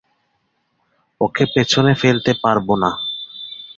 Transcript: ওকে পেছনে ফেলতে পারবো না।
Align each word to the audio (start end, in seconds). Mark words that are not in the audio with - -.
ওকে 1.21 1.43
পেছনে 1.53 1.91
ফেলতে 1.95 2.31
পারবো 2.43 2.73
না। 2.75 2.89